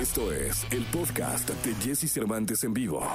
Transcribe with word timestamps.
Esto 0.00 0.32
es 0.32 0.66
el 0.70 0.82
podcast 0.84 1.50
de 1.62 1.74
Jesse 1.74 2.10
Cervantes 2.10 2.64
en 2.64 2.72
vivo. 2.72 3.06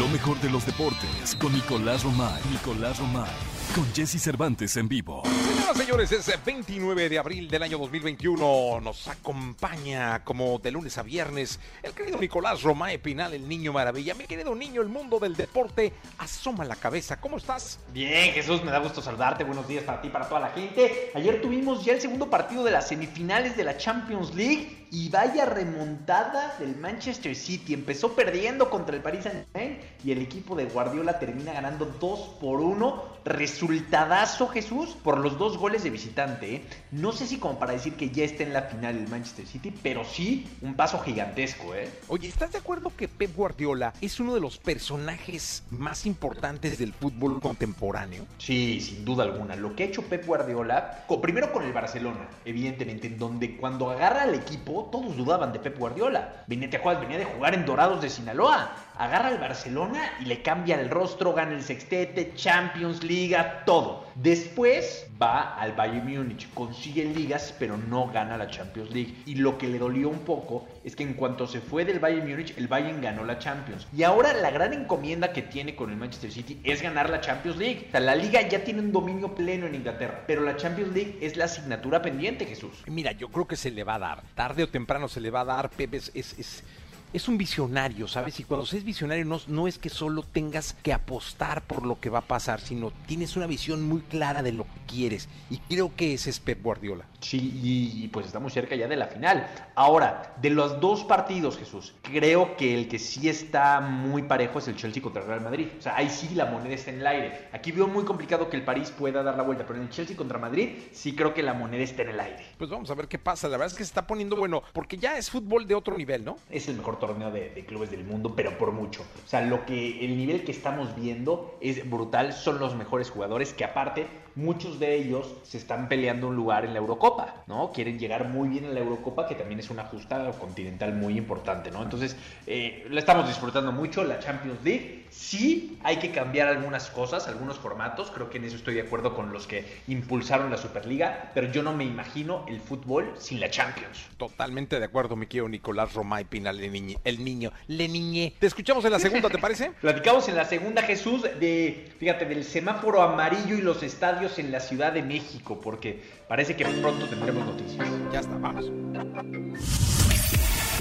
Lo 0.00 0.08
mejor 0.08 0.36
de 0.40 0.50
los 0.50 0.66
deportes 0.66 1.36
con 1.40 1.52
Nicolás 1.52 2.02
Romay. 2.02 2.42
Nicolás 2.50 2.98
Romay. 2.98 3.30
Con 3.72 3.84
Jesse 3.94 4.20
Cervantes 4.20 4.76
en 4.78 4.88
vivo. 4.88 5.22
Señoras 5.66 5.84
señores, 5.84 6.12
es 6.12 6.44
29 6.44 7.08
de 7.08 7.18
abril 7.18 7.50
del 7.50 7.60
año 7.64 7.76
2021. 7.78 8.80
Nos 8.82 9.08
acompaña 9.08 10.22
como 10.22 10.60
de 10.60 10.70
lunes 10.70 10.96
a 10.96 11.02
viernes 11.02 11.58
el 11.82 11.90
querido 11.90 12.18
Nicolás 12.18 12.62
Romay 12.62 12.98
Pinal, 12.98 13.34
el 13.34 13.48
niño 13.48 13.72
maravilla. 13.72 14.14
Mi 14.14 14.26
querido 14.26 14.54
niño, 14.54 14.80
el 14.80 14.88
mundo 14.88 15.18
del 15.18 15.34
deporte 15.34 15.92
asoma 16.18 16.64
la 16.64 16.76
cabeza. 16.76 17.20
¿Cómo 17.20 17.38
estás? 17.38 17.80
Bien, 17.92 18.32
Jesús, 18.32 18.62
me 18.62 18.70
da 18.70 18.78
gusto 18.78 19.02
saludarte. 19.02 19.42
Buenos 19.42 19.66
días 19.66 19.82
para 19.82 20.00
ti, 20.00 20.08
para 20.08 20.28
toda 20.28 20.40
la 20.40 20.50
gente. 20.50 21.10
Ayer 21.16 21.42
tuvimos 21.42 21.84
ya 21.84 21.94
el 21.94 22.00
segundo 22.00 22.30
partido 22.30 22.62
de 22.62 22.70
las 22.70 22.86
semifinales 22.86 23.56
de 23.56 23.64
la 23.64 23.76
Champions 23.76 24.36
League 24.36 24.86
y 24.92 25.08
vaya 25.08 25.44
remontada 25.46 26.56
del 26.58 26.76
Manchester 26.76 27.34
City. 27.34 27.74
Empezó 27.74 28.14
perdiendo 28.14 28.70
contra 28.70 28.94
el 28.94 29.02
Paris 29.02 29.24
Saint-Germain 29.24 29.80
y 30.04 30.12
el 30.12 30.22
equipo 30.22 30.54
de 30.54 30.66
Guardiola 30.66 31.18
termina 31.18 31.52
ganando 31.52 31.86
2 31.86 32.36
por 32.40 32.60
1. 32.60 33.16
Resultadazo, 33.24 34.46
Jesús, 34.46 34.96
por 35.02 35.18
los 35.18 35.36
dos 35.38 35.55
goles 35.58 35.82
de 35.82 35.90
visitante. 35.90 36.54
¿eh? 36.54 36.62
No 36.92 37.12
sé 37.12 37.26
si 37.26 37.38
como 37.38 37.58
para 37.58 37.72
decir 37.72 37.94
que 37.94 38.10
ya 38.10 38.24
está 38.24 38.42
en 38.42 38.52
la 38.52 38.62
final 38.62 38.96
el 38.96 39.08
Manchester 39.08 39.46
City, 39.46 39.72
pero 39.82 40.04
sí 40.04 40.46
un 40.62 40.74
paso 40.74 40.98
gigantesco, 41.00 41.74
¿eh? 41.74 41.88
Oye, 42.08 42.28
¿estás 42.28 42.52
de 42.52 42.58
acuerdo 42.58 42.92
que 42.96 43.08
Pep 43.08 43.34
Guardiola 43.34 43.92
es 44.00 44.20
uno 44.20 44.34
de 44.34 44.40
los 44.40 44.58
personajes 44.58 45.62
más 45.70 46.06
importantes 46.06 46.78
del 46.78 46.92
fútbol 46.92 47.40
contemporáneo? 47.40 48.26
Sí, 48.38 48.80
sin 48.80 49.04
duda 49.04 49.24
alguna. 49.24 49.56
Lo 49.56 49.74
que 49.74 49.84
ha 49.84 49.86
hecho 49.86 50.02
Pep 50.02 50.26
Guardiola, 50.26 51.04
primero 51.20 51.52
con 51.52 51.64
el 51.64 51.72
Barcelona, 51.72 52.28
evidentemente, 52.44 53.06
en 53.06 53.18
donde 53.18 53.56
cuando 53.56 53.90
agarra 53.90 54.22
al 54.22 54.34
equipo, 54.34 54.88
todos 54.92 55.16
dudaban 55.16 55.52
de 55.52 55.58
Pep 55.58 55.78
Guardiola. 55.78 56.44
Venía, 56.46 56.70
¿te 56.70 56.76
acuerdas? 56.76 57.02
Venía 57.02 57.18
de 57.18 57.24
jugar 57.24 57.54
en 57.54 57.64
Dorados 57.64 58.00
de 58.00 58.10
Sinaloa. 58.10 58.76
Agarra 58.96 59.28
al 59.28 59.38
Barcelona 59.38 60.12
y 60.20 60.24
le 60.24 60.42
cambia 60.42 60.80
el 60.80 60.88
rostro, 60.88 61.34
gana 61.34 61.52
el 61.52 61.62
sextete, 61.62 62.32
Champions, 62.34 63.02
Liga, 63.02 63.62
todo. 63.66 64.06
Después 64.14 65.06
va 65.20 65.45
al 65.54 65.72
Bayern 65.72 66.06
Múnich, 66.06 66.52
consigue 66.54 67.04
ligas, 67.04 67.54
pero 67.58 67.76
no 67.76 68.08
gana 68.08 68.36
la 68.36 68.48
Champions 68.48 68.90
League. 68.90 69.14
Y 69.26 69.36
lo 69.36 69.58
que 69.58 69.68
le 69.68 69.78
dolió 69.78 70.08
un 70.08 70.20
poco 70.20 70.66
es 70.84 70.96
que 70.96 71.02
en 71.02 71.14
cuanto 71.14 71.46
se 71.46 71.60
fue 71.60 71.84
del 71.84 71.98
Bayern 71.98 72.28
Múnich, 72.28 72.56
el 72.56 72.68
Bayern 72.68 73.00
ganó 73.00 73.24
la 73.24 73.38
Champions. 73.38 73.86
Y 73.96 74.02
ahora 74.02 74.32
la 74.32 74.50
gran 74.50 74.72
encomienda 74.72 75.32
que 75.32 75.42
tiene 75.42 75.74
con 75.74 75.90
el 75.90 75.96
Manchester 75.96 76.32
City 76.32 76.60
es 76.64 76.82
ganar 76.82 77.10
la 77.10 77.20
Champions 77.20 77.58
League. 77.58 77.86
O 77.88 77.90
sea, 77.90 78.00
la 78.00 78.14
liga 78.14 78.40
ya 78.42 78.64
tiene 78.64 78.80
un 78.80 78.92
dominio 78.92 79.34
pleno 79.34 79.66
en 79.66 79.74
Inglaterra, 79.74 80.24
pero 80.26 80.42
la 80.42 80.56
Champions 80.56 80.92
League 80.92 81.18
es 81.20 81.36
la 81.36 81.46
asignatura 81.46 82.02
pendiente, 82.02 82.46
Jesús. 82.46 82.84
Mira, 82.86 83.12
yo 83.12 83.28
creo 83.28 83.46
que 83.46 83.56
se 83.56 83.70
le 83.70 83.84
va 83.84 83.96
a 83.96 83.98
dar. 83.98 84.22
Tarde 84.34 84.62
o 84.62 84.68
temprano 84.68 85.08
se 85.08 85.20
le 85.20 85.30
va 85.30 85.40
a 85.40 85.44
dar. 85.44 85.70
Pep 85.70 85.94
es, 85.94 86.12
es, 86.14 86.64
es- 87.12 87.28
un 87.28 87.38
visionario, 87.38 88.06
¿sabes? 88.08 88.38
Y 88.40 88.44
cuando 88.44 88.66
se 88.66 88.78
es 88.78 88.84
visionario 88.84 89.24
no, 89.24 89.40
no 89.48 89.66
es 89.68 89.78
que 89.78 89.88
solo 89.88 90.22
tengas 90.22 90.74
que 90.82 90.92
apostar 90.92 91.62
por 91.62 91.84
lo 91.86 91.98
que 92.00 92.10
va 92.10 92.18
a 92.20 92.26
pasar, 92.28 92.60
sino 92.60 92.92
tienes 93.06 93.36
una 93.36 93.46
visión 93.46 93.82
muy 93.82 94.00
clara 94.02 94.42
de 94.42 94.52
lo 94.52 94.64
que 94.64 94.80
quieres. 94.86 95.28
Y 95.50 95.58
creo 95.58 95.94
que 95.96 96.14
ese 96.14 96.30
es 96.30 96.40
Pep 96.40 96.62
Guardiola. 96.62 97.04
Sí, 97.26 97.58
y, 97.60 98.04
y 98.04 98.08
pues 98.08 98.26
estamos 98.26 98.52
cerca 98.52 98.76
ya 98.76 98.86
de 98.86 98.94
la 98.94 99.08
final. 99.08 99.48
Ahora, 99.74 100.36
de 100.40 100.50
los 100.50 100.80
dos 100.80 101.02
partidos, 101.02 101.58
Jesús, 101.58 101.92
creo 102.02 102.56
que 102.56 102.72
el 102.72 102.86
que 102.86 103.00
sí 103.00 103.28
está 103.28 103.80
muy 103.80 104.22
parejo 104.22 104.60
es 104.60 104.68
el 104.68 104.76
Chelsea 104.76 105.02
contra 105.02 105.22
el 105.22 105.28
Real 105.28 105.40
Madrid. 105.40 105.66
O 105.76 105.82
sea, 105.82 105.96
ahí 105.96 106.08
sí 106.08 106.36
la 106.36 106.44
moneda 106.44 106.76
está 106.76 106.92
en 106.92 107.00
el 107.00 107.06
aire. 107.08 107.48
Aquí 107.52 107.72
veo 107.72 107.88
muy 107.88 108.04
complicado 108.04 108.48
que 108.48 108.56
el 108.56 108.62
París 108.62 108.92
pueda 108.96 109.24
dar 109.24 109.36
la 109.36 109.42
vuelta, 109.42 109.64
pero 109.66 109.80
en 109.80 109.86
el 109.86 109.90
Chelsea 109.90 110.16
contra 110.16 110.38
Madrid 110.38 110.68
sí 110.92 111.16
creo 111.16 111.34
que 111.34 111.42
la 111.42 111.52
moneda 111.52 111.82
está 111.82 112.02
en 112.02 112.10
el 112.10 112.20
aire. 112.20 112.46
Pues 112.58 112.70
vamos 112.70 112.92
a 112.92 112.94
ver 112.94 113.08
qué 113.08 113.18
pasa. 113.18 113.48
La 113.48 113.56
verdad 113.56 113.72
es 113.72 113.74
que 113.76 113.82
se 113.82 113.90
está 113.90 114.06
poniendo 114.06 114.36
bueno, 114.36 114.62
porque 114.72 114.96
ya 114.96 115.18
es 115.18 115.28
fútbol 115.28 115.66
de 115.66 115.74
otro 115.74 115.98
nivel, 115.98 116.24
¿no? 116.24 116.36
Es 116.48 116.68
el 116.68 116.76
mejor 116.76 117.00
torneo 117.00 117.32
de, 117.32 117.50
de 117.50 117.66
clubes 117.66 117.90
del 117.90 118.04
mundo, 118.04 118.34
pero 118.36 118.56
por 118.56 118.70
mucho. 118.70 119.02
O 119.02 119.28
sea, 119.28 119.40
lo 119.40 119.66
que 119.66 120.04
el 120.04 120.16
nivel 120.16 120.44
que 120.44 120.52
estamos 120.52 120.94
viendo 120.94 121.58
es 121.60 121.90
brutal. 121.90 122.32
Son 122.34 122.60
los 122.60 122.76
mejores 122.76 123.10
jugadores 123.10 123.52
que 123.52 123.64
aparte 123.64 124.06
muchos 124.36 124.78
de 124.78 124.94
ellos 124.94 125.34
se 125.42 125.56
están 125.56 125.88
peleando 125.88 126.28
un 126.28 126.36
lugar 126.36 126.64
en 126.66 126.74
la 126.74 126.78
Eurocopa, 126.78 127.15
¿no? 127.46 127.72
Quieren 127.72 127.98
llegar 127.98 128.28
muy 128.28 128.48
bien 128.48 128.64
a 128.66 128.68
la 128.68 128.80
Eurocopa, 128.80 129.26
que 129.26 129.34
también 129.34 129.60
es 129.60 129.70
una 129.70 129.84
justa 129.84 130.30
continental 130.38 130.92
muy 130.94 131.16
importante, 131.16 131.70
¿no? 131.70 131.82
Entonces, 131.82 132.16
eh, 132.46 132.86
la 132.90 133.00
estamos 133.00 133.26
disfrutando 133.28 133.72
mucho, 133.72 134.04
la 134.04 134.18
Champions 134.18 134.58
League. 134.64 135.04
Sí, 135.10 135.78
hay 135.82 135.96
que 135.96 136.10
cambiar 136.10 136.48
algunas 136.48 136.90
cosas, 136.90 137.26
algunos 137.28 137.56
formatos. 137.58 138.10
Creo 138.10 138.28
que 138.28 138.36
en 138.38 138.44
eso 138.44 138.56
estoy 138.56 138.74
de 138.74 138.82
acuerdo 138.82 139.14
con 139.14 139.32
los 139.32 139.46
que 139.46 139.64
impulsaron 139.88 140.50
la 140.50 140.58
Superliga, 140.58 141.30
pero 141.34 141.50
yo 141.50 141.62
no 141.62 141.72
me 141.72 141.84
imagino 141.84 142.44
el 142.48 142.60
fútbol 142.60 143.14
sin 143.16 143.40
la 143.40 143.48
Champions. 143.50 143.98
Totalmente 144.18 144.78
de 144.78 144.84
acuerdo, 144.84 145.16
mi 145.16 145.26
querido 145.26 145.48
Nicolás 145.48 145.94
Romay 145.94 146.24
Pinal, 146.24 146.60
el, 146.60 146.72
niñe- 146.72 146.98
el 147.04 147.24
niño, 147.24 147.52
le 147.68 147.88
niñé. 147.88 148.34
Te 148.38 148.46
escuchamos 148.46 148.84
en 148.84 148.92
la 148.92 148.98
segunda, 148.98 149.30
¿te 149.30 149.38
parece? 149.38 149.70
Platicamos 149.80 150.28
en 150.28 150.36
la 150.36 150.44
segunda, 150.44 150.82
Jesús, 150.82 151.22
de, 151.22 151.90
fíjate, 151.98 152.24
del 152.26 152.44
semáforo 152.44 153.00
amarillo 153.00 153.56
y 153.56 153.62
los 153.62 153.82
estadios 153.82 154.38
en 154.38 154.52
la 154.52 154.60
Ciudad 154.60 154.92
de 154.92 155.02
México, 155.02 155.60
porque 155.62 156.02
parece 156.28 156.56
que 156.56 156.64
pronto 156.96 157.08
tendremos 157.08 157.46
noticias. 157.46 157.88
Ya 158.12 158.20
está, 158.20 158.36
vamos. 158.38 158.64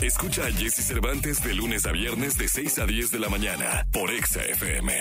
Escucha 0.01 0.45
a 0.45 0.51
Jesse 0.51 0.83
Cervantes 0.83 1.41
de 1.43 1.53
lunes 1.53 1.85
a 1.85 1.91
viernes 1.91 2.37
de 2.37 2.47
6 2.47 2.79
a 2.79 2.85
10 2.85 3.11
de 3.11 3.19
la 3.19 3.29
mañana 3.29 3.87
por 3.91 4.11
Exa 4.11 4.43
FM. 4.43 4.93